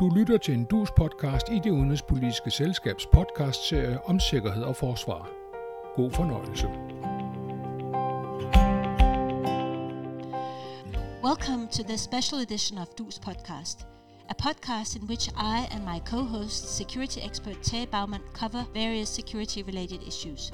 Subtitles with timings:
[0.00, 5.30] Du lytter til en dus podcast i det udenrigspolitiske selskabs podcastserie om sikkerhed og forsvar.
[5.94, 6.66] God fornøjelse.
[11.24, 13.86] Welcome to the special edition of DUS podcast,
[14.28, 20.00] a podcast in which I and my co-host, security expert Tay Baumann, cover various security-related
[20.08, 20.52] issues.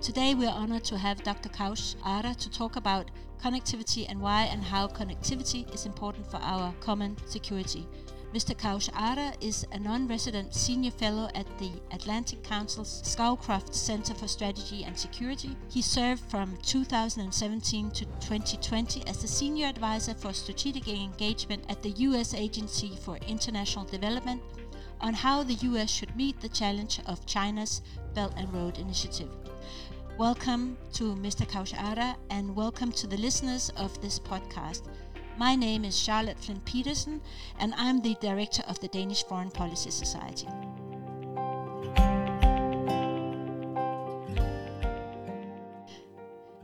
[0.00, 1.50] Today we are honored to have Dr.
[1.58, 3.06] Kaush Ara to talk about
[3.44, 7.86] connectivity and why and how connectivity is important for our common security.
[8.32, 8.56] Mr.
[8.56, 14.84] Kaush Arha is a non-resident senior fellow at the Atlantic Council's Scowcroft Center for Strategy
[14.84, 15.54] and Security.
[15.68, 21.90] He served from 2017 to 2020 as the senior advisor for strategic engagement at the
[21.90, 22.32] U.S.
[22.32, 24.40] Agency for International Development
[25.02, 25.90] on how the U.S.
[25.90, 27.82] should meet the challenge of China's
[28.14, 29.28] Belt and Road Initiative.
[30.16, 31.46] Welcome to Mr.
[31.46, 34.84] Kaush Arha and welcome to the listeners of this podcast.
[35.38, 37.20] My name is Charlotte Flindt Pedersen,
[37.58, 40.46] and I'm the director of the Danish Foreign Policy Society.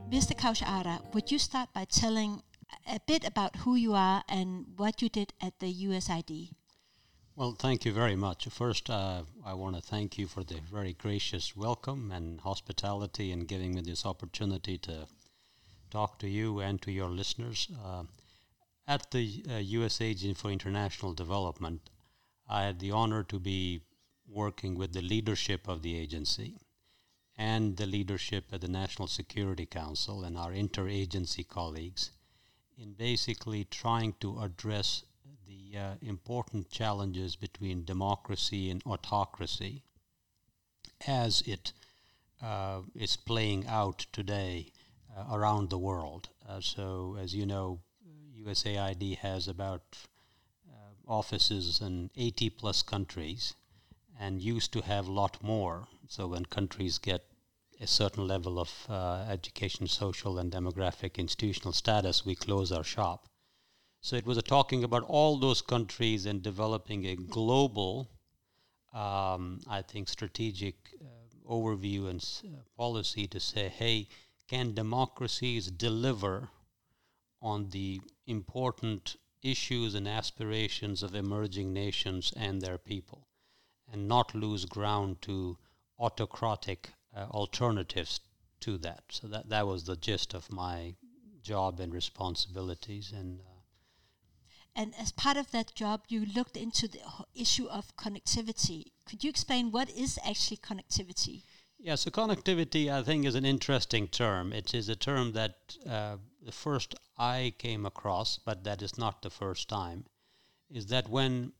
[0.09, 0.35] Mr.
[0.35, 2.43] Kaush Arha, would you start by telling
[2.87, 6.51] a bit about who you are and what you did at the USAID?
[7.35, 8.47] Well, thank you very much.
[8.47, 13.47] First, uh, I want to thank you for the very gracious welcome and hospitality and
[13.47, 15.07] giving me this opportunity to
[15.89, 17.67] talk to you and to your listeners.
[17.83, 18.03] Uh,
[18.89, 20.01] at the uh, U.S.
[20.01, 21.79] Agency for International Development,
[22.49, 23.81] I had the honor to be
[24.27, 26.57] working with the leadership of the agency
[27.37, 32.09] and the leadership at the National Security Council and our interagency colleagues
[32.79, 35.03] in basically trying to address
[35.45, 39.83] the uh, important challenges between democracy and autocracy
[41.05, 41.73] as it
[42.41, 44.71] uh, is playing out today
[45.15, 46.29] uh, around the world.
[46.47, 47.81] Uh, so, as you know,
[48.45, 49.83] USAID has about
[50.69, 53.55] uh, offices in 80 plus countries
[54.19, 55.87] and used to have a lot more.
[56.07, 57.25] So when countries get
[57.81, 63.27] a certain level of uh, education, social, and demographic institutional status, we close our shop.
[64.01, 68.09] So it was a talking about all those countries and developing a global,
[68.93, 74.07] um, I think, strategic uh, overview and uh, policy to say, hey,
[74.47, 76.49] can democracies deliver
[77.41, 83.27] on the important issues and aspirations of emerging nations and their people,
[83.91, 85.57] and not lose ground to
[85.97, 88.19] autocratic uh, alternatives
[88.59, 89.03] to that.
[89.09, 90.95] So that that was the gist of my
[91.41, 93.39] job and responsibilities and.
[93.39, 93.43] Uh,
[94.75, 96.99] and as part of that job, you looked into the
[97.35, 98.85] issue of connectivity.
[99.05, 101.41] Could you explain what is actually connectivity?
[101.77, 104.53] Yeah, so connectivity, I think, is an interesting term.
[104.53, 109.21] It is a term that uh, the first I came across, but that is not
[109.21, 110.05] the first time,
[110.69, 111.53] is that when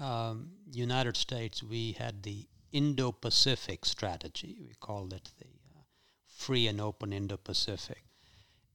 [0.00, 4.58] um, United States we had the Indo-Pacific strategy.
[4.60, 5.82] We called it the uh,
[6.26, 8.04] free and open Indo-Pacific.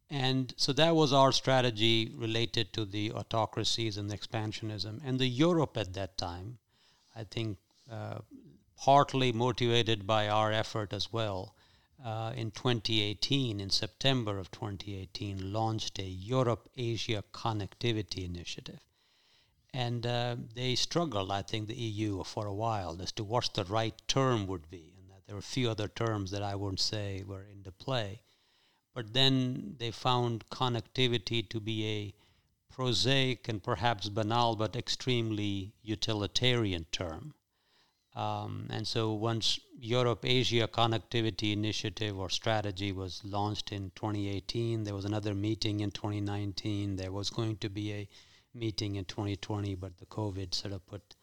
[0.09, 5.00] And so that was our strategy related to the autocracies and the expansionism.
[5.03, 6.58] And the Europe at that time,
[7.16, 7.58] I think,
[7.92, 8.19] uh,
[8.78, 11.56] partly motivated by our effort as well,
[12.03, 18.81] uh, in 2018, in September of 2018, launched a Europe Asia Connectivity Initiative.
[19.74, 23.63] And uh, they struggled, I think, the EU for a while as to what the
[23.63, 24.94] right term would be.
[25.00, 28.22] And that there were a few other terms that I wouldn't say were into play.
[28.94, 32.13] But then they found connectivity to be a
[32.69, 37.34] prosaic and perhaps banal but extremely utilitarian term.
[38.16, 44.94] Um, and so once Europe Asia Connectivity Initiative or strategy was launched in 2018, there
[44.94, 46.96] was another meeting in 2019.
[46.96, 48.09] There was going to be a
[48.53, 51.16] meeting in 2020, but the COVID sort of put.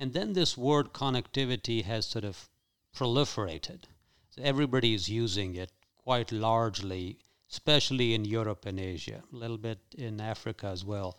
[0.00, 2.48] And then this word connectivity has sort of
[2.96, 3.84] proliferated.
[4.30, 7.18] So everybody is using it quite largely,
[7.48, 11.16] especially in Europe and Asia, a little bit in Africa as well.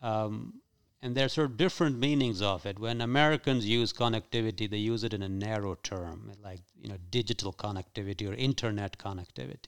[0.00, 0.62] Um,
[1.02, 2.78] and there's sort of different meanings of it.
[2.78, 7.52] When Americans use connectivity, they use it in a narrow term, like you know, digital
[7.52, 9.66] connectivity or internet connectivity.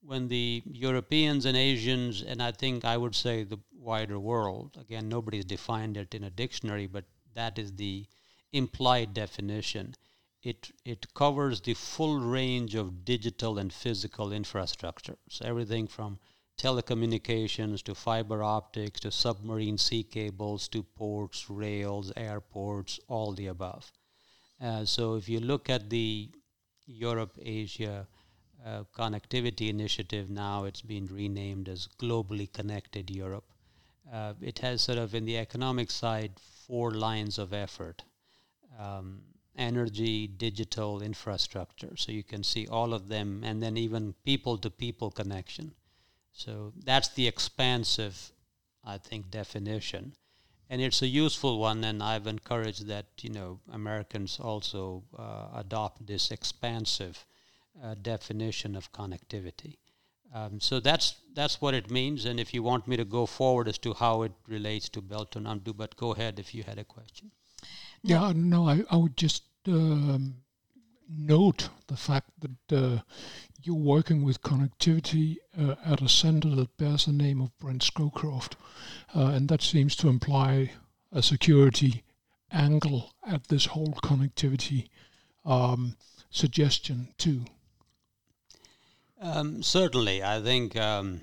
[0.00, 5.08] When the Europeans and Asians, and I think I would say the wider world, again,
[5.08, 7.04] nobody's defined it in a dictionary, but
[7.34, 8.06] that is the
[8.52, 9.94] implied definition.
[10.42, 15.18] It, it covers the full range of digital and physical infrastructure.
[15.28, 16.20] So everything from
[16.58, 23.92] telecommunications to fiber optics to submarine sea cables to ports, rails, airports, all the above.
[24.60, 26.28] Uh, so if you look at the
[26.86, 28.06] Europe Asia
[28.66, 33.44] uh, Connectivity Initiative now, it's been renamed as Globally Connected Europe.
[34.12, 36.32] uh, it has sort of in the economic side
[36.66, 38.02] four lines of effort.
[38.78, 39.22] Um,
[39.56, 41.96] energy, digital, infrastructure.
[41.96, 45.74] So you can see all of them, and then even people to people connection.
[46.38, 48.30] So that's the expansive,
[48.84, 50.12] I think, definition.
[50.70, 56.06] And it's a useful one, and I've encouraged that you know Americans also uh, adopt
[56.06, 57.26] this expansive
[57.82, 59.78] uh, definition of connectivity.
[60.32, 62.24] Um, so that's that's what it means.
[62.24, 65.34] And if you want me to go forward as to how it relates to Belt
[65.34, 67.32] and Road, but go ahead if you had a question.
[68.02, 70.36] Yeah, no, I, I would just um,
[71.08, 73.00] note the fact that uh,
[73.62, 78.52] you're working with connectivity uh, at a center that bears the name of Brent Scowcroft,
[79.14, 80.72] uh, and that seems to imply
[81.12, 82.04] a security
[82.52, 84.88] angle at this whole connectivity
[85.44, 85.96] um,
[86.30, 87.44] suggestion too.
[89.20, 91.22] Um, certainly, I think um,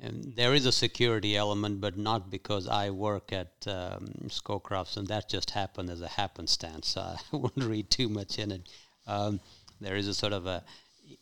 [0.00, 5.28] there is a security element, but not because I work at um, Scowcrofts, and that
[5.28, 6.88] just happened as a happenstance.
[6.88, 7.00] So
[7.32, 8.68] I wouldn't read too much in it.
[9.06, 9.40] Um,
[9.80, 10.64] there is a sort of a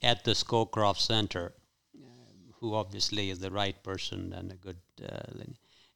[0.02, 1.54] at the Scowcroft Center,
[1.96, 4.78] uh, who obviously is the right person and a good.
[5.02, 5.44] Uh,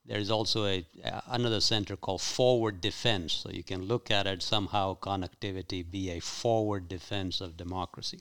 [0.05, 4.27] there is also a uh, another center called Forward Defense, so you can look at
[4.27, 4.97] it somehow.
[4.99, 8.21] Connectivity be a forward defense of democracy.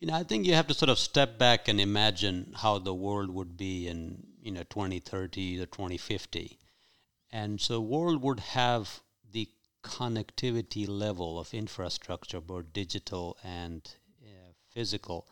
[0.00, 2.94] You know, I think you have to sort of step back and imagine how the
[2.94, 6.58] world would be in, you know, 2030 or 2050.
[7.30, 9.48] And so world would have the
[9.84, 13.94] connectivity level of infrastructure, both digital and
[14.80, 15.26] physical,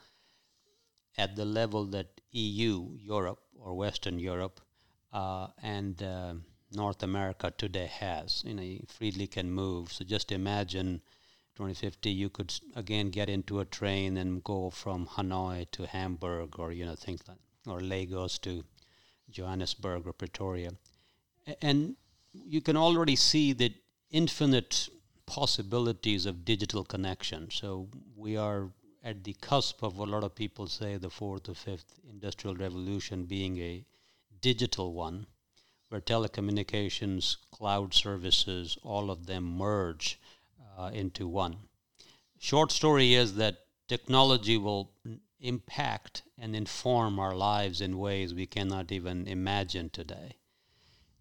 [1.16, 2.74] at the level that EU,
[3.14, 4.60] Europe, or Western Europe,
[5.12, 6.34] uh, and uh,
[6.72, 8.42] North America today has.
[8.46, 9.92] You know, you freely can move.
[9.92, 11.00] So just imagine
[11.58, 16.70] 2050 you could again get into a train and go from Hanoi to Hamburg or
[16.70, 18.62] you know things like or Lagos to
[19.28, 20.70] Johannesburg or Pretoria
[21.60, 21.96] and
[22.32, 23.74] you can already see the
[24.12, 24.88] infinite
[25.26, 28.70] possibilities of digital connection so we are
[29.08, 32.54] at the cusp of what a lot of people say the fourth or fifth industrial
[32.54, 33.82] revolution being a
[34.42, 35.26] digital one
[35.88, 40.20] where telecommunications cloud services all of them merge
[40.76, 41.56] uh, into one.
[42.38, 44.90] Short story is that technology will
[45.40, 50.36] impact and inform our lives in ways we cannot even imagine today.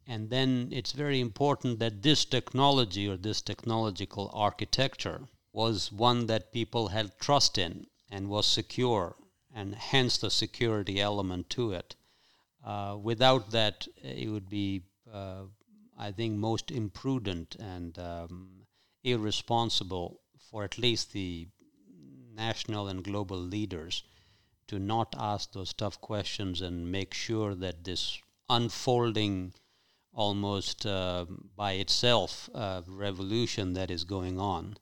[0.06, 6.52] And then it's very important that this technology or this technological architecture was one that
[6.52, 9.16] people had trust in and was secure,
[9.52, 11.96] and hence the security element to it.
[12.64, 15.42] Uh, without that, it would be, uh,
[15.98, 18.68] I think, most imprudent and um,
[19.04, 21.48] irresponsible for at least the
[22.36, 24.04] national and global leaders
[24.68, 29.56] to not ask those tough questions and make sure that this unfolding
[30.14, 31.26] almost uh,
[31.56, 34.78] by itself uh, revolution that is going on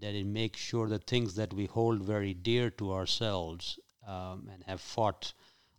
[0.00, 4.64] that it makes sure the things that we hold very dear to ourselves um, and
[4.64, 5.32] have fought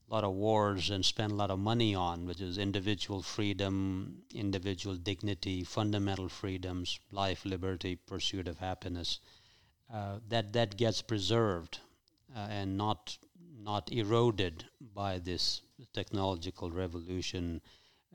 [0.07, 4.21] a lot of wars and spent a lot of money on, which is individual freedom,
[4.33, 9.19] individual dignity, fundamental freedoms, life, liberty, pursuit of happiness,
[9.91, 11.79] uh, that that gets preserved
[12.35, 13.17] uh, and not
[13.63, 15.61] not eroded by this
[15.93, 17.61] technological revolution,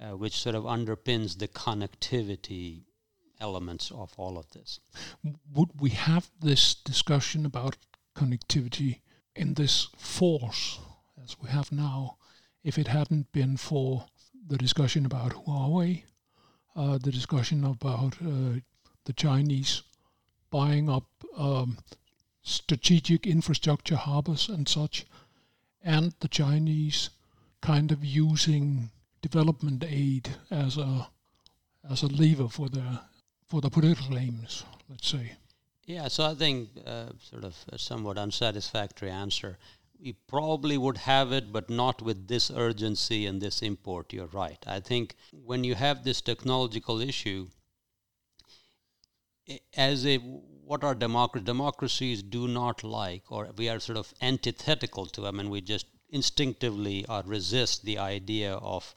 [0.00, 2.82] uh, which sort of underpins the connectivity
[3.40, 4.80] elements of all of this.
[5.54, 7.76] Would we have this discussion about
[8.14, 9.00] connectivity
[9.34, 10.78] in this force
[11.22, 12.16] as we have now
[12.64, 14.06] if it hadn't been for
[14.48, 16.02] the discussion about Huawei,
[16.74, 18.60] uh, the discussion about uh,
[19.04, 19.82] the Chinese
[20.50, 21.78] buying up um,
[22.42, 25.06] strategic infrastructure harbors and such,
[25.82, 27.10] and the Chinese
[27.60, 28.90] kind of using
[29.22, 31.08] development aid as a
[31.88, 33.00] as a lever for their
[33.48, 35.32] for the political aims, let's say.
[35.84, 39.58] Yeah, so I think uh, sort of a somewhat unsatisfactory answer
[40.00, 44.12] we probably would have it, but not with this urgency and this import.
[44.12, 44.62] You're right.
[44.66, 47.48] I think when you have this technological issue,
[49.74, 51.46] as a what are democracies?
[51.46, 55.86] Democracies do not like, or we are sort of antithetical to them, and we just
[56.10, 58.94] instinctively uh, resist the idea of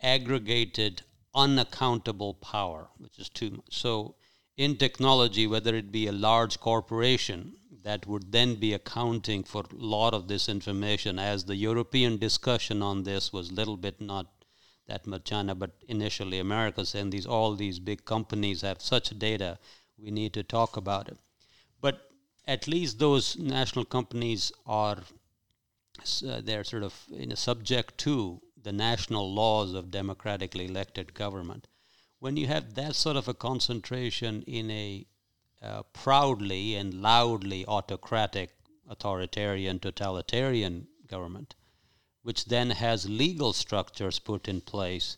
[0.00, 1.02] aggregated,
[1.36, 3.66] unaccountable power, which is too much.
[3.70, 4.16] So,
[4.56, 9.76] in technology, whether it be a large corporation that would then be accounting for a
[9.76, 14.26] lot of this information as the European discussion on this was a little bit not
[14.88, 19.58] that much China, but initially America saying these all these big companies have such data,
[19.98, 21.18] we need to talk about it.
[21.80, 22.10] But
[22.46, 24.98] at least those national companies are
[26.26, 31.68] uh, they're sort of in a subject to the national laws of democratically elected government.
[32.18, 35.06] When you have that sort of a concentration in a
[35.62, 38.50] uh, proudly and loudly autocratic,
[38.88, 41.54] authoritarian, totalitarian government,
[42.22, 45.16] which then has legal structures put in place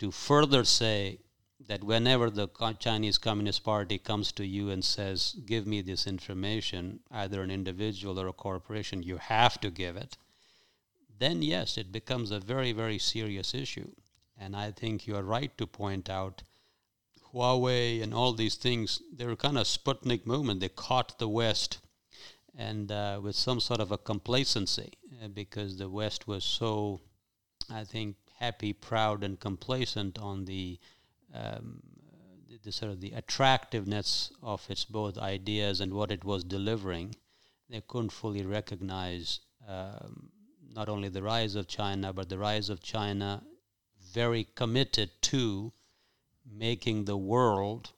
[0.00, 1.20] to further say
[1.68, 2.48] that whenever the
[2.80, 8.18] Chinese Communist Party comes to you and says, Give me this information, either an individual
[8.18, 10.18] or a corporation, you have to give it,
[11.18, 13.90] then yes, it becomes a very, very serious issue.
[14.36, 16.42] And I think you are right to point out
[17.34, 20.60] Huawei and all these things, they were kind of Sputnik movement.
[20.60, 21.78] They caught the West
[22.56, 27.00] and uh, with some sort of a complacency uh, because the West was so,
[27.70, 30.78] I think, happy, proud, and complacent on the,
[31.34, 31.80] um,
[32.48, 37.14] the, the, sort of the attractiveness of its both ideas and what it was delivering.
[37.68, 40.30] They couldn't fully recognize um,
[40.78, 43.42] not only the rise of China, but the rise of China
[44.12, 45.72] very committed to
[46.48, 47.90] making the world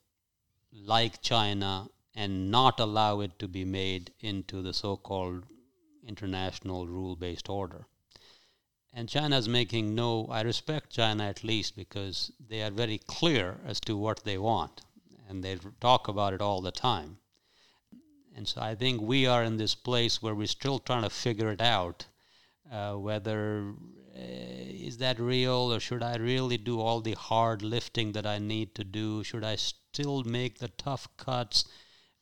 [0.73, 5.45] like China and not allow it to be made into the so called
[6.09, 7.85] international rule based order.
[8.95, 13.61] And China is making no, I respect China at least because they are very clear
[13.67, 14.81] as to what they want
[15.29, 17.19] and they talk about it all the time.
[18.35, 21.53] And so I think we are in this place where we're still trying to figure
[21.53, 22.07] it out
[22.71, 23.75] uh, whether
[24.15, 28.39] uh, is that real or should I really do all the hard lifting that I
[28.39, 29.25] need to do?
[29.25, 31.65] Should I still make the tough cuts?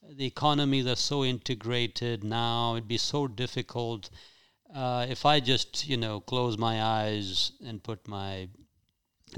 [0.08, 4.10] The economies are so integrated now, it'd be so difficult.
[4.74, 8.48] Uh, if I just, you know, close my eyes and put my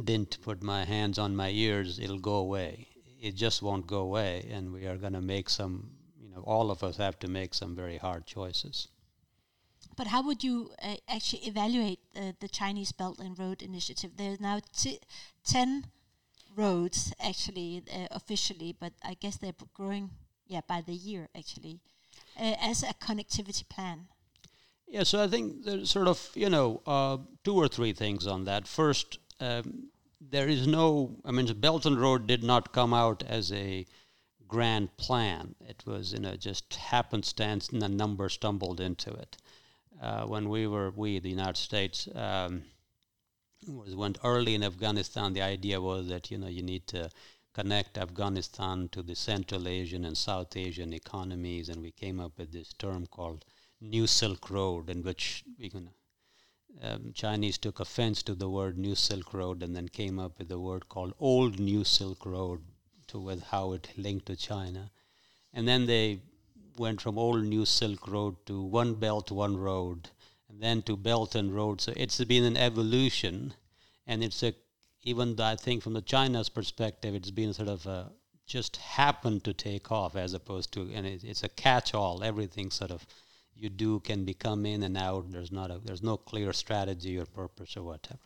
[0.04, 2.86] didn't put my hands on my ears, it'll go away.
[3.20, 5.90] It just won't go away, and we are going to make some.
[6.16, 8.88] You know, all of us have to make some very hard choices.
[9.96, 14.12] But how would you uh, actually evaluate uh, the Chinese Belt and Road Initiative?
[14.16, 14.60] There are now
[15.44, 15.84] ten
[16.56, 20.10] roads actually uh, officially, but I guess they're growing,
[20.46, 21.80] yeah, by the year actually,
[22.38, 24.08] uh, as a connectivity plan.
[24.86, 28.44] Yeah, so I think there's sort of you know uh, two or three things on
[28.44, 28.66] that.
[28.66, 33.22] First, um, there is no, I mean, the Belt and Road did not come out
[33.26, 33.86] as a
[34.46, 35.54] grand plan.
[35.60, 39.36] It was, you know, just happenstance and a number stumbled into it
[40.00, 42.62] uh, when we were, we, the United States, um,
[43.66, 47.10] was went early in Afghanistan, the idea was that, you know, you need to
[47.52, 52.52] connect Afghanistan to the Central Asian and South Asian economies, and we came up with
[52.52, 53.44] this term called
[53.80, 55.90] New Silk Road, in which we can,
[56.82, 60.50] um, Chinese took offense to the word New Silk Road and then came up with
[60.50, 62.62] a word called Old New Silk Road
[63.08, 64.90] to with how it linked to China.
[65.52, 66.20] And then they
[66.76, 70.10] went from old New Silk Road to One Belt, One Road,
[70.48, 71.80] and then to Belt and Road.
[71.80, 73.54] So it's been an evolution,
[74.06, 74.54] and it's a
[75.02, 78.12] even though I think from the China's perspective, it's been sort of a,
[78.46, 82.22] just happened to take off as opposed to, and it, it's a catch-all.
[82.22, 83.06] Everything sort of
[83.54, 85.30] you do can become in and out.
[85.30, 88.18] There's not a, there's no clear strategy or purpose or whatever.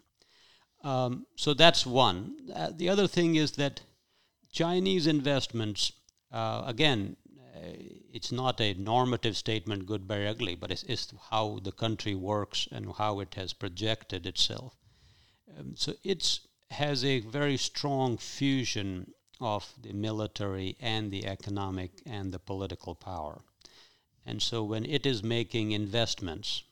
[0.83, 2.37] Um, so that's one.
[2.55, 3.83] Uh, the other thing is that
[4.53, 5.93] Chinese investments,
[6.31, 7.17] uh, again,
[8.13, 12.69] it's not a normative statement, good, by ugly, but it's, it's, how the country works
[12.73, 14.77] and how it has projected itself.
[15.57, 22.33] Um, so it has a very strong fusion of the military and the economic and
[22.33, 23.43] the political power.
[24.27, 26.63] And so when it is making investments,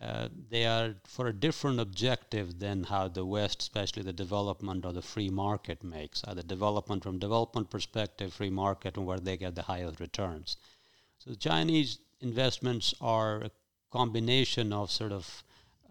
[0.00, 4.92] uh, they are for a different objective than how the West, especially the development or
[4.92, 6.22] the free market, makes.
[6.24, 10.56] Uh, the development from development perspective, free market, and where they get the highest returns.
[11.18, 13.50] So the Chinese investments are a
[13.90, 15.42] combination of sort of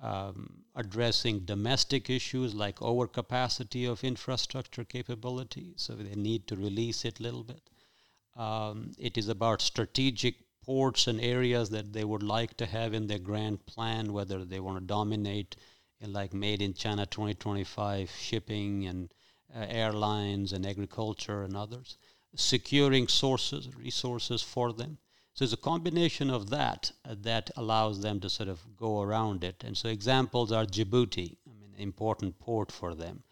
[0.02, 7.20] um, addressing domestic issues like overcapacity of infrastructure capability, so they need to release it
[7.20, 7.70] a little bit.
[8.38, 10.36] Um, it is about strategic
[10.68, 14.60] ports and areas that they would like to have in their grand plan, whether they
[14.60, 15.56] want to dominate
[16.02, 19.14] in like made in China 2025 shipping and
[19.56, 21.98] uh, airlines and agriculture and others,
[22.36, 24.98] securing sources, resources for them.
[25.34, 29.46] So it's a combination of that uh, that allows them to sort of go around
[29.46, 29.64] it.
[29.64, 33.24] And so examples are Djibouti, I mean, important port for them.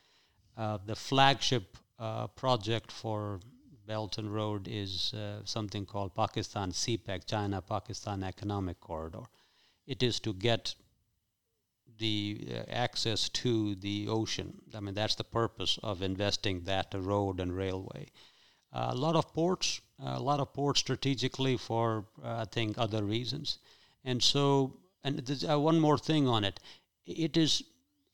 [0.56, 3.42] Uh, the flagship uh, project for
[3.88, 9.24] Belt and Road is uh, something called Pakistan CPEC, China Pakistan Economic Corridor.
[9.86, 10.76] It is to get
[11.98, 14.62] the uh, access to the ocean.
[14.74, 18.08] I mean, that's the purpose of investing that road and railway.
[18.74, 23.04] Uh, a lot of ports, a lot of ports strategically for, uh, I think, other
[23.04, 23.60] reasons.
[24.04, 26.60] And so, and uh, one more thing on it.
[27.06, 27.64] It is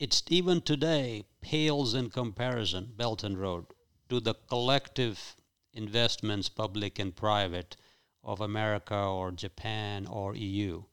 [0.01, 3.65] it's even today pales in comparison, Belt and Road,
[4.09, 5.35] to the collective
[5.73, 7.75] investments, public and private,
[8.23, 10.83] of America or Japan or EU.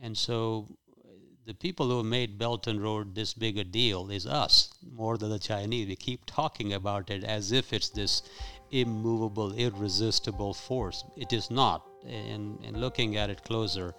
[0.00, 0.66] And so
[1.04, 1.10] uh,
[1.46, 5.16] the people who have made Belt and Road this big a deal is us, more
[5.16, 5.88] than the Chinese.
[5.88, 8.22] We keep talking about it as if it's this
[8.70, 11.04] immovable, irresistible force.
[11.16, 11.86] It is not.
[12.04, 13.94] And, and looking at it closer,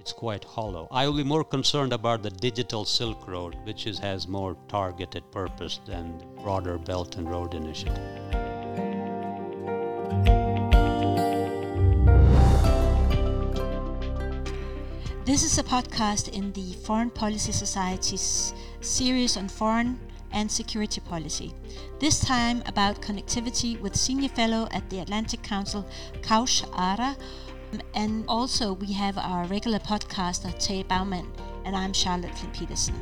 [0.00, 0.88] it's quite hollow.
[0.90, 5.30] I will be more concerned about the digital Silk Road, which is, has more targeted
[5.30, 8.43] purpose than the broader Belt and Road Initiative.
[15.24, 19.98] This is a podcast in the Foreign Policy Society's series on foreign
[20.32, 21.54] and security policy.
[21.98, 25.86] This time about connectivity with senior fellow at the Atlantic Council,
[26.22, 27.16] Kaush Arha,
[27.94, 31.26] and also we have our regular podcaster, Tay Baumann,
[31.64, 32.94] and I'm Charlotte Flindt Pedersen.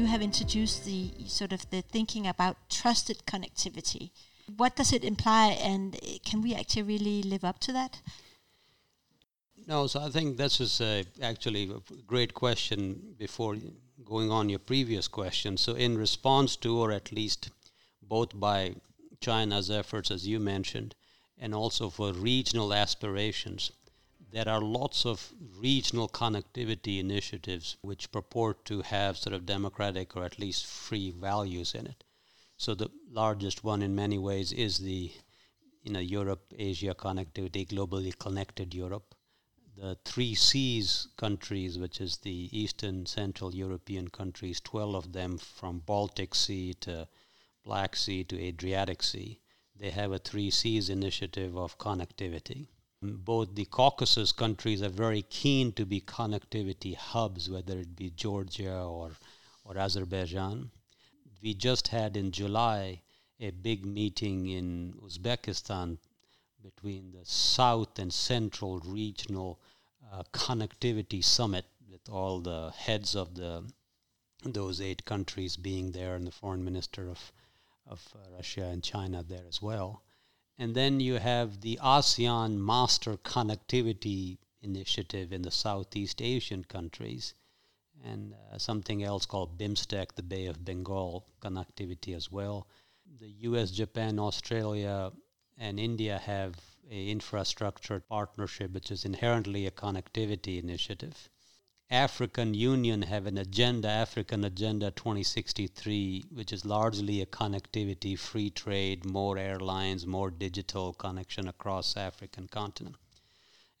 [0.00, 4.12] You have introduced the sort of the thinking about trusted connectivity.
[4.56, 8.00] What does it imply, and can we actually really live up to that?
[9.66, 10.80] No, so I think this is
[11.20, 13.58] actually a great question before
[14.02, 15.58] going on your previous question.
[15.58, 17.50] So, in response to, or at least
[18.00, 18.76] both by
[19.20, 20.94] China's efforts, as you mentioned,
[21.36, 23.70] and also for regional aspirations,
[24.30, 30.24] there are lots of regional connectivity initiatives which purport to have sort of democratic or
[30.24, 32.04] at least free values in it.
[32.56, 35.12] So the largest one in many ways is the
[35.82, 39.14] you know Europe Asia connectivity globally connected Europe
[39.80, 45.78] the Three Seas countries, which is the Eastern Central European countries, 12 of them from
[45.78, 47.08] Baltic Sea to
[47.64, 49.40] Black Sea to Adriatic Sea,
[49.74, 52.68] they have a Three Seas initiative of connectivity.
[53.02, 58.82] Both the Caucasus countries are very keen to be connectivity hubs, whether it be Georgia
[58.82, 59.12] or,
[59.64, 60.70] or Azerbaijan.
[61.40, 63.00] We just had in July
[63.38, 65.96] a big meeting in Uzbekistan
[66.62, 69.58] between the South and Central Regional
[70.12, 73.64] uh, Connectivity Summit with all the heads of the
[74.44, 77.32] those eight countries being there and the foreign minister of
[77.86, 80.02] of uh, Russia and China there as well.
[80.60, 87.32] And then you have the ASEAN Master Connectivity Initiative in the Southeast Asian countries,
[88.04, 92.68] and uh, something else called BIMSTEC, the Bay of Bengal connectivity as well.
[93.20, 95.12] The US, Japan, Australia,
[95.56, 101.30] and India have a infrastructure partnership which is inherently a connectivity initiative.
[101.92, 109.04] African Union have an agenda, African Agenda 2063, which is largely a connectivity, free trade,
[109.04, 112.94] more airlines, more digital connection across African continent.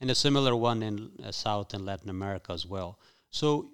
[0.00, 2.98] And a similar one in uh, South and Latin America as well.
[3.30, 3.70] So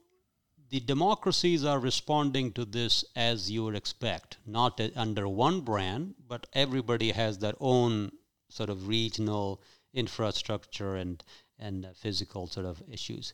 [0.69, 6.47] the democracies are responding to this as you would expect, not under one brand, but
[6.53, 8.13] everybody has their own
[8.51, 9.63] sort of regional
[9.95, 11.25] infrastructure and
[11.59, 13.33] and uh, physical sort of issues.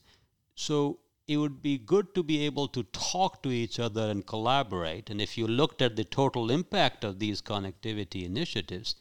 [0.54, 5.10] So it would be good to be able to talk to each other and collaborate.
[5.10, 8.96] And if you looked at the total impact of these connectivity initiatives,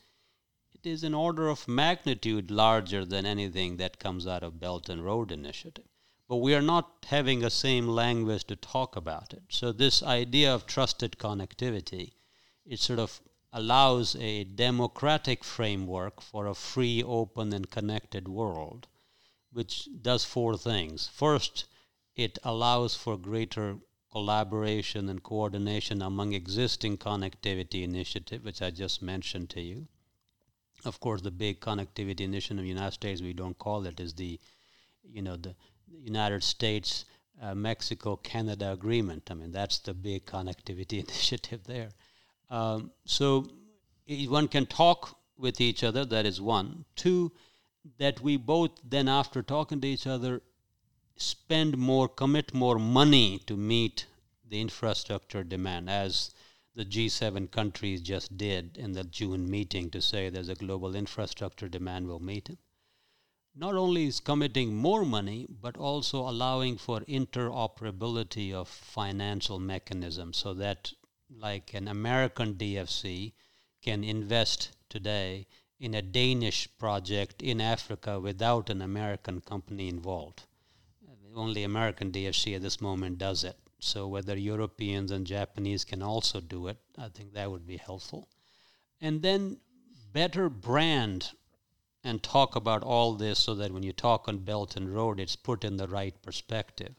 [0.73, 5.03] it is an order of magnitude larger than anything that comes out of Belt and
[5.03, 5.85] Road Initiative
[6.31, 9.43] but we are not having the same language to talk about it.
[9.49, 12.13] So this idea of trusted connectivity,
[12.65, 13.19] it sort of
[13.51, 18.87] allows a democratic framework for a free, open, and connected world,
[19.51, 21.09] which does four things.
[21.13, 21.65] First,
[22.15, 23.77] it allows for greater
[24.11, 29.87] collaboration and coordination among existing connectivity initiatives, which I just mentioned to you.
[30.83, 34.13] Of course, the big connectivity initiative in the United States, we don't call it, is
[34.13, 34.39] the,
[35.03, 35.55] you know, the
[35.87, 37.05] United States
[37.41, 39.29] uh, Mexico Canada agreement.
[39.31, 41.89] I mean, that's the big connectivity initiative there.
[42.49, 43.47] Um, so
[44.27, 46.85] one can talk with each other, that is one.
[46.95, 47.31] Two,
[47.97, 50.41] that we both then, after talking to each other,
[51.15, 54.05] spend more, commit more money to meet
[54.47, 56.31] the infrastructure demand, as
[56.75, 61.67] the G7 countries just did in the June meeting to say there's a global infrastructure
[61.67, 62.49] demand, we'll meet
[63.55, 70.53] not only is committing more money, but also allowing for interoperability of financial mechanisms so
[70.53, 70.93] that,
[71.29, 73.33] like an American DFC,
[73.81, 75.47] can invest today
[75.81, 80.43] in a Danish project in Africa without an American company involved.
[81.33, 83.57] Only American DFC at this moment does it.
[83.79, 88.29] So whether Europeans and Japanese can also do it, I think that would be helpful.
[89.01, 89.57] And then
[90.13, 91.31] better brand
[92.03, 95.35] and talk about all this so that when you talk on Belt and Road, it's
[95.35, 96.93] put in the right perspective.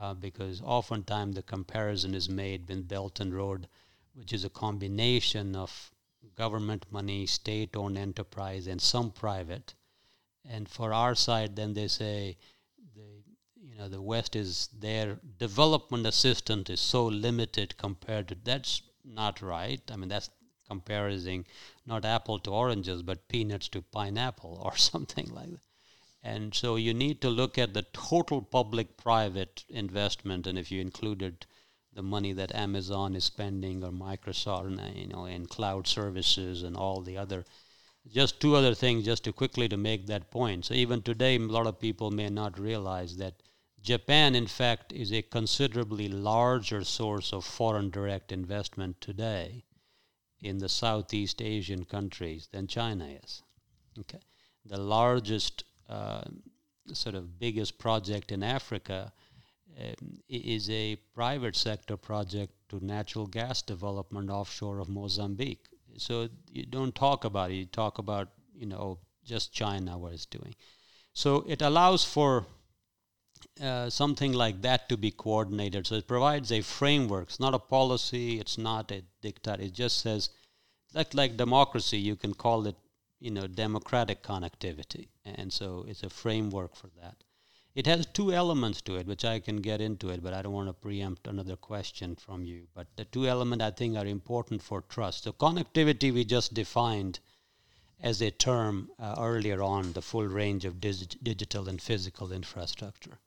[0.00, 3.68] Uh, because oftentimes the comparison is made with Belt and Road,
[4.14, 5.90] which is a combination of
[6.34, 9.74] government money, state owned enterprise, and some private.
[10.44, 12.36] And for our side, then they say
[12.94, 13.22] the
[13.56, 19.42] you know the West is their development assistance is so limited compared to that's not
[19.42, 19.82] right.
[19.90, 20.30] I mean that's
[20.66, 21.46] comparing
[21.86, 25.60] not apple to oranges, but peanuts to pineapple or something like that.
[26.22, 30.80] And so you need to look at the total public private investment, and if you
[30.80, 31.46] included
[31.94, 37.00] the money that Amazon is spending or Microsoft, you know, in cloud services and all
[37.00, 37.44] the other.
[38.12, 40.66] Just two other things, just to quickly to make that point.
[40.66, 43.42] So even today, a lot of people may not realize that
[43.80, 49.64] Japan, in fact, is a considerably larger source of foreign direct investment today
[50.40, 53.42] in the Southeast Asian countries than China is.
[53.98, 54.20] Okay,
[54.64, 56.22] the largest uh,
[56.92, 59.12] sort of biggest project in Africa
[60.28, 65.66] is a private sector project to natural gas development offshore of Mozambique.
[65.96, 70.26] So you don't talk about it; you talk about you know just China what it's
[70.26, 70.54] doing.
[71.12, 72.46] So it allows for
[73.60, 75.86] uh, something like that to be coordinated.
[75.86, 77.28] So it provides a framework.
[77.28, 78.40] It's not a policy.
[78.40, 79.60] It's not a diktat.
[79.60, 80.30] It just says,
[80.92, 82.76] like like democracy, you can call it,
[83.20, 85.08] you know, democratic connectivity.
[85.24, 87.23] And so it's a framework for that.
[87.74, 90.52] It has two elements to it, which I can get into it, but I don't
[90.52, 92.68] want to preempt another question from you.
[92.72, 95.24] But the two elements I think are important for trust.
[95.24, 97.18] So connectivity we just defined
[98.00, 103.18] as a term uh, earlier on, the full range of dig- digital and physical infrastructure.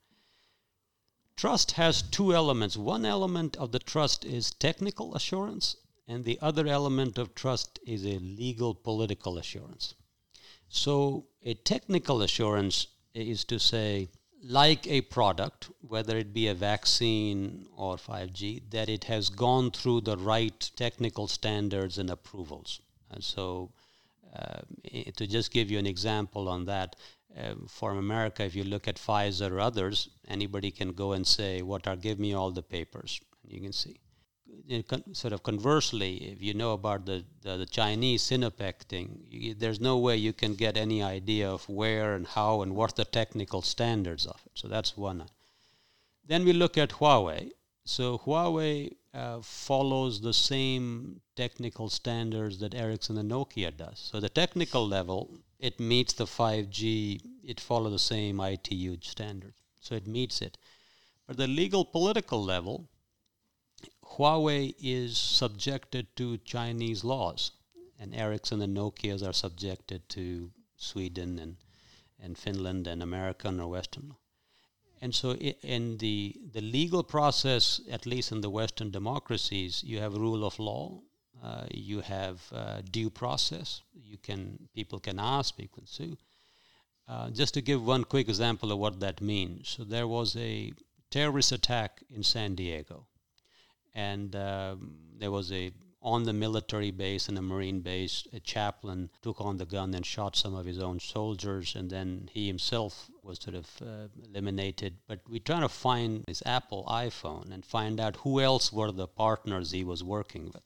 [1.36, 2.77] Trust has two elements.
[2.77, 5.75] One element of the trust is technical assurance,
[6.07, 9.93] and the other element of trust is a legal political assurance.
[10.69, 14.10] So, a technical assurance is to say,
[14.43, 20.02] like a product, whether it be a vaccine or 5G, that it has gone through
[20.02, 22.82] the right technical standards and approvals.
[23.10, 23.71] And so,
[24.36, 24.62] uh,
[25.15, 26.95] to just give you an example on that,
[27.38, 31.62] uh, from America, if you look at Pfizer or others, anybody can go and say,
[31.62, 31.95] "What are?
[31.95, 34.00] Give me all the papers," you can see.
[35.13, 39.79] Sort of conversely, if you know about the, the, the Chinese Sinovac thing, you, there's
[39.79, 43.62] no way you can get any idea of where and how and what the technical
[43.62, 44.51] standards of it.
[44.55, 45.23] So that's one.
[46.25, 47.51] Then we look at Huawei.
[47.86, 54.10] So Huawei uh, follows the same technical standards that Ericsson and Nokia does.
[54.12, 59.62] So the technical level, it meets the 5G, it follows the same ITU standards.
[59.79, 60.57] So it meets it.
[61.25, 62.89] But the legal political level,
[64.13, 67.52] Huawei is subjected to Chinese laws,
[68.00, 71.58] and Ericsson and Nokia are subjected to Sweden and,
[72.20, 74.15] and Finland and American or Western.
[75.02, 80.15] And so, in the, the legal process, at least in the Western democracies, you have
[80.15, 81.02] rule of law,
[81.43, 83.82] uh, you have uh, due process.
[83.93, 86.17] You can people can ask, people can sue.
[87.08, 89.70] Uh, just to give one quick example of what that means.
[89.70, 90.74] So there was a
[91.10, 93.08] terrorist attack in San Diego,
[93.97, 99.10] and um, there was a on the military base and a marine base, a chaplain
[99.23, 103.10] took on the gun and shot some of his own soldiers, and then he himself
[103.23, 104.93] was sort of uh, eliminated.
[105.07, 109.07] But we're trying to find his Apple iPhone and find out who else were the
[109.07, 110.63] partners he was working with.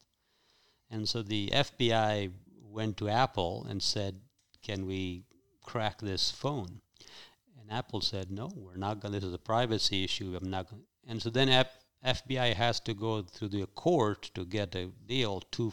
[0.91, 4.19] And so the FBI went to Apple and said,
[4.61, 5.23] Can we
[5.63, 6.81] crack this phone?
[7.59, 9.13] And Apple said, No, we're not going.
[9.13, 10.37] This is a privacy issue.
[10.39, 10.69] I'm not.
[10.69, 10.83] Gonna.
[11.07, 11.49] And so then
[12.05, 15.41] FBI has to go through the court to get a deal.
[15.51, 15.71] To,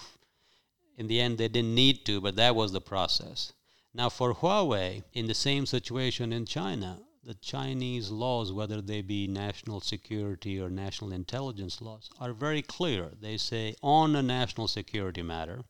[0.96, 3.52] in the end, they didn't need to, but that was the process.
[3.94, 9.26] Now, for Huawei, in the same situation in China, the Chinese laws, whether they be
[9.26, 13.10] national security or national intelligence laws, are very clear.
[13.20, 15.64] They say on a national security matter,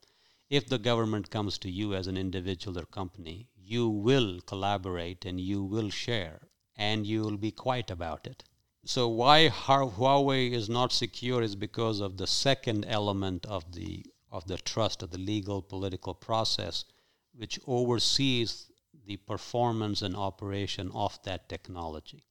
[0.51, 5.41] if the government comes to you as an individual or company, you will collaborate and
[5.41, 6.41] you will share
[6.77, 8.45] and you will be quiet about it.
[8.85, 14.47] So why Huawei is not secure is because of the second element of the of
[14.47, 16.85] the trust of the legal political process,
[17.35, 18.71] which oversees
[19.07, 22.25] the performance and operation of that technology.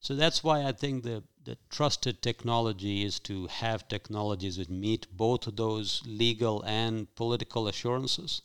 [0.00, 5.06] So that's why I think the, the trusted technology is to have technologies that meet
[5.16, 8.42] both those legal and political assurances.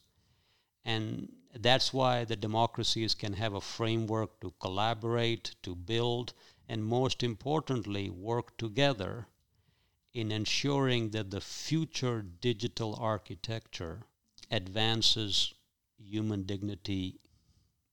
[0.85, 6.33] And that's why the democracies can have a framework to collaborate, to build,
[6.71, 9.27] and most importantly, work together
[10.13, 14.05] in ensuring that the future digital architecture
[14.49, 15.53] advances
[15.97, 17.19] human dignity,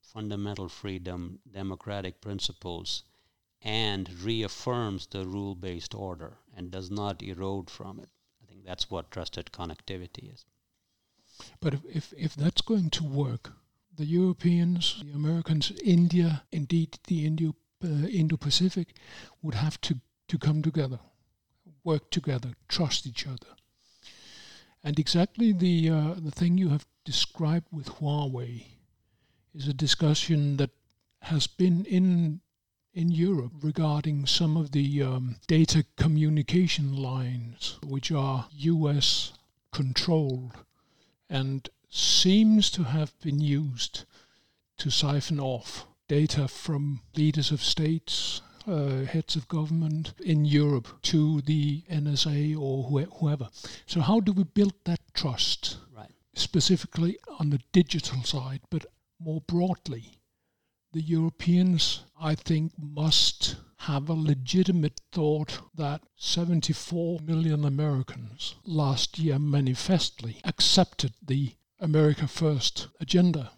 [0.01, 3.03] fundamental freedom, democratic principles,
[3.63, 8.09] and reaffirms the rule based order and does not erode from it.
[8.41, 10.47] I think that's what trusted connectivity is.
[11.59, 13.55] But if, if, if that's going to work,
[13.97, 18.95] the Europeans, the Americans, India, indeed the Indo, Indo-Pacific,
[19.43, 21.01] would have to, to come together,
[21.85, 23.55] work together, trust each other.
[24.85, 28.67] And exactly the uh, the thing you have described with Huawei
[29.53, 30.71] is a discussion that
[31.23, 32.41] has been in
[32.95, 39.33] in Europe regarding some of the um, data communication lines which are US
[39.73, 40.53] controlled
[41.29, 44.05] and seems to have been used
[44.79, 51.41] to siphon off data from leaders of states, uh, heads of government in Europe to
[51.43, 53.49] the NSA or wh- whoever.
[53.87, 55.79] So, how do we build that trust?
[55.95, 56.13] Right.
[56.35, 58.87] Specifically on the digital side, but
[59.21, 60.19] more broadly,
[60.93, 69.39] the Europeans, I think, must have a legitimate thought that 74 million Americans last year
[69.39, 73.53] manifestly accepted the America First agenda.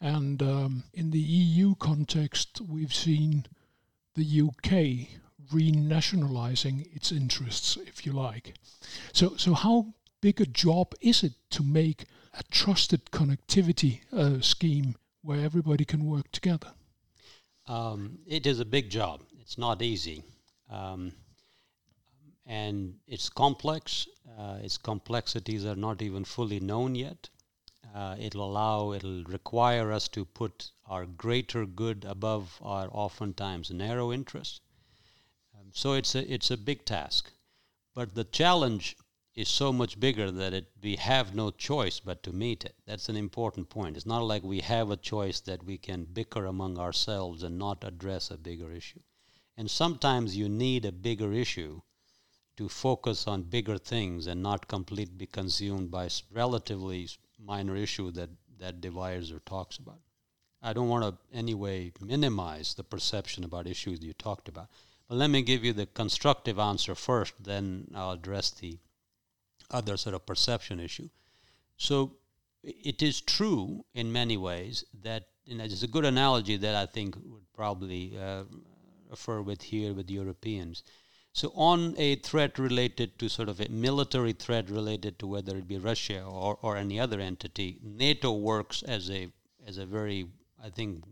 [0.00, 3.46] And um, in the EU context, we've seen
[4.14, 5.08] the UK
[5.52, 8.54] renationalizing its interests, if you like.
[9.12, 14.96] So, so how big a job is it to make a trusted connectivity uh, scheme
[15.22, 16.72] where everybody can work together?
[17.66, 19.22] Um, it is a big job.
[19.40, 20.22] It's not easy.
[20.70, 21.12] Um,
[22.46, 24.06] and it's complex.
[24.38, 27.28] Uh, its complexities are not even fully known yet.
[27.94, 34.12] Uh, it'll allow, it'll require us to put our greater good above our oftentimes narrow
[34.12, 34.60] interests.
[35.54, 37.32] Um, so it's a, it's a big task.
[37.94, 38.96] But the challenge
[39.34, 42.74] is so much bigger that it, we have no choice but to meet it.
[42.86, 43.96] That's an important point.
[43.96, 47.84] It's not like we have a choice that we can bicker among ourselves and not
[47.84, 49.00] address a bigger issue.
[49.56, 51.80] And sometimes you need a bigger issue
[52.56, 57.08] to focus on bigger things and not completely be consumed by relatively
[57.42, 60.00] minor issue that, that divides or talks about.
[60.60, 64.68] I don't want to anyway minimize the perception about issues you talked about.
[65.08, 68.78] But let me give you the constructive answer first, then I'll address the
[69.70, 71.08] other sort of perception issue.
[71.76, 72.16] So
[72.62, 77.52] it is true in many ways that it's a good analogy that I think would
[77.54, 78.44] probably uh,
[79.08, 80.82] refer with here with Europeans.
[81.32, 85.68] So, on a threat related to sort of a military threat related to whether it
[85.68, 89.30] be Russia or, or any other entity, NATO works as a
[89.66, 90.26] as a very,
[90.62, 91.04] I think,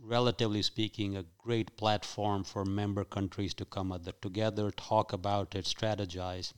[0.00, 6.52] relatively speaking, a great platform for member countries to come together, talk about it, strategize.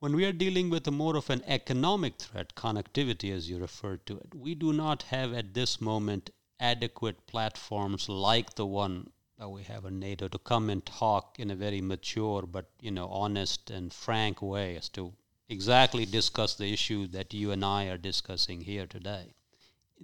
[0.00, 4.06] When we are dealing with a more of an economic threat, connectivity as you referred
[4.06, 6.30] to it, we do not have at this moment
[6.60, 11.50] adequate platforms like the one that we have a NATO to come and talk in
[11.50, 15.12] a very mature but you know honest and frank way as to
[15.48, 19.34] exactly discuss the issue that you and I are discussing here today.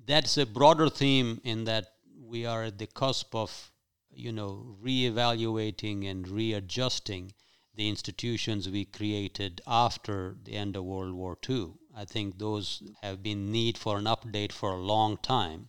[0.06, 3.72] That's a broader theme in that we are at the cusp of
[4.12, 7.32] you know reevaluating and readjusting
[7.74, 11.72] the institutions we created after the end of World War II.
[11.92, 15.68] I think those have been need for an update for a long time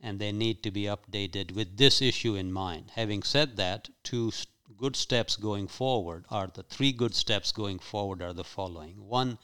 [0.00, 2.90] and they need to be updated with this issue in mind.
[2.94, 4.32] Having said that, two
[4.76, 9.06] good steps going forward are the three good steps going forward are the following.
[9.06, 9.38] One,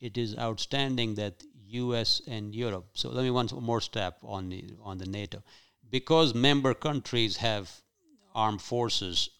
[0.00, 2.90] it is outstanding that US and Europe.
[2.94, 5.42] So let me one more step on the on the NATO.
[5.90, 7.82] Because member countries have
[8.34, 9.30] armed forces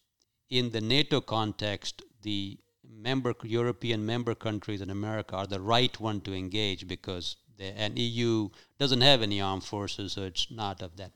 [0.49, 2.57] in the NATO context, the
[2.89, 8.49] member European member countries and America are the right one to engage because and EU
[8.77, 11.11] doesn't have any armed forces, so it's not of that.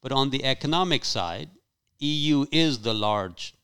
[0.00, 1.50] But on the economic side,
[1.98, 3.54] EU is the large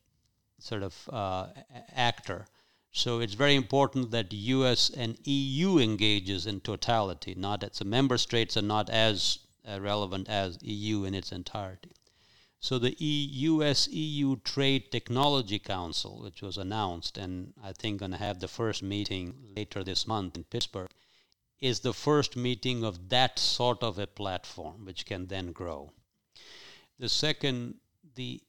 [0.59, 1.49] sort of uh,
[1.94, 2.46] actor.
[2.92, 8.18] So it's very important that US and EU engages in totality, not as the member
[8.18, 11.92] states are not as uh, relevant as EU in its entirety.
[12.59, 18.18] So the US EU Trade Technology Council, which was announced and I think going to
[18.18, 20.90] have the first meeting later this month in Pittsburgh,
[21.61, 25.92] is the first meeting of that sort of a platform, which can then grow.
[26.99, 27.77] The second,
[28.14, 28.40] the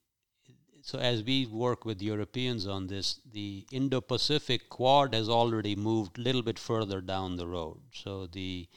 [0.83, 6.21] so as we work with Europeans on this, the Indo-Pacific Quad has already moved a
[6.21, 7.81] little bit further down the road.
[7.93, 8.67] So the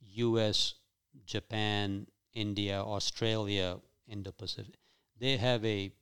[0.00, 0.74] U.S.,
[1.24, 3.78] Japan, India, Australia,
[4.08, 4.74] Indo-Pacific,
[5.20, 5.92] they have a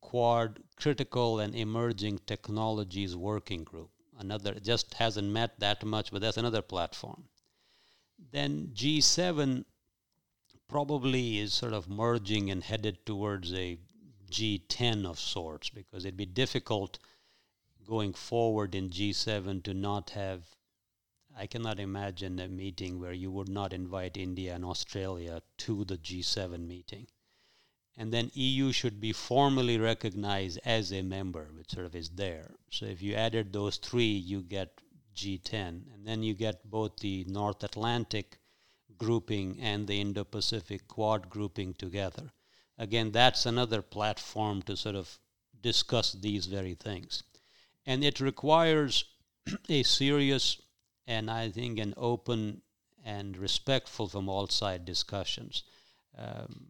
[0.00, 6.36] Quad critical and emerging technologies working group another just hasn't met that much, but that's
[6.36, 7.28] another platform.
[8.32, 9.64] then G7
[10.68, 13.78] probably is sort of merging and headed towards a
[14.30, 16.98] G10 of sorts because it'd be difficult
[17.86, 20.56] going forward in G7 to not have.
[21.36, 25.98] I cannot imagine a meeting where you would not invite India and Australia to the
[25.98, 27.06] G7 meeting.
[27.96, 32.50] And then EU should be formally recognized as a member, which sort of is there.
[32.70, 34.80] So if you added those three, you get
[35.14, 35.94] G10.
[35.94, 38.38] And then you get both the North Atlantic
[38.98, 42.32] grouping and the Indo Pacific Quad grouping together.
[42.78, 45.18] Again, that's another platform to sort of
[45.62, 47.22] discuss these very things.
[47.86, 49.04] And it requires
[49.68, 50.60] a serious
[51.06, 52.62] and I think an open
[53.04, 55.62] and respectful from all side discussions
[56.18, 56.66] um,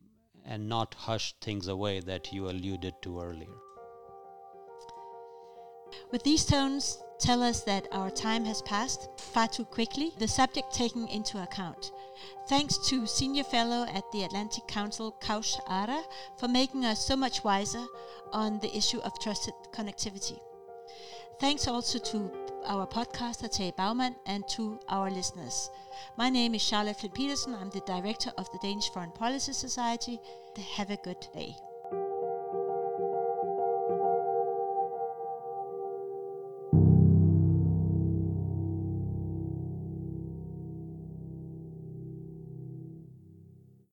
[0.46, 3.56] and not hush things away that you alluded to earlier.
[6.12, 10.72] With these tones, tell us that our time has passed far too quickly, the subject
[10.72, 11.90] taken into account.
[12.48, 16.02] Thanks to Senior Fellow at the Atlantic Council, Kaush Arha,
[16.38, 17.84] for making us so much wiser
[18.32, 20.38] on the issue of trusted connectivity.
[21.40, 25.70] Thanks also to our podcaster, Tay Baumann, and to our listeners.
[26.16, 27.54] My name is Charlotte Flindt Pedersen.
[27.54, 30.18] I'm the director of the Danish Foreign Policy Society.
[30.76, 31.56] Have a good day.